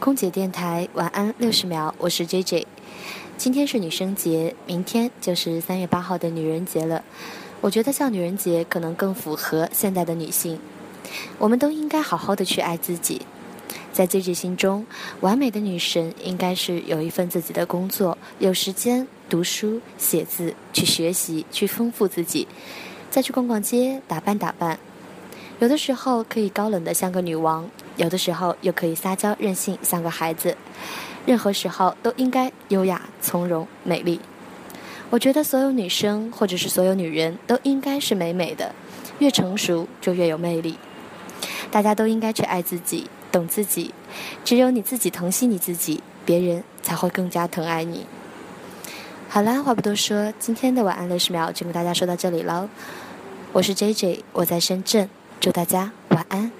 [0.00, 2.66] 空姐电台晚安六十秒，我是 J J。
[3.36, 7.04] 今天是女生节，明天就是三月八号的女人节了。
[7.60, 10.58] 我觉得叫女人节可能更符合现代的女性。
[11.38, 13.20] 我们都应该好好的去爱自己。
[13.92, 14.86] 在 J J 心中，
[15.20, 22.48] 完美的女神应该是有一份自己的工作，有时间读书、写字、去学习、去丰富自己，
[23.10, 24.78] 再去逛逛街、打扮打扮。
[25.58, 27.68] 有的时候可以高冷的像个女王，
[28.00, 30.56] 有的时候又可以撒娇任性像个孩子。
[31.26, 34.18] 任何时候都应该优雅、从容、美丽。
[35.10, 38.74] 我觉得所有女生或者是所有女人都应该是美美的，
[39.18, 40.78] 越成熟就越有魅力。
[41.70, 43.92] 大家都应该去爱自己，懂自己。
[44.46, 48.06] 只有你自己疼惜你自己，别人才会更加疼爱你。
[49.28, 52.66] 好啦，话不多说，今天的晚安六十秒就跟大家说到这里喽。
[53.52, 55.10] 我是 J J，我在深圳。
[55.38, 56.59] 祝大家晚安。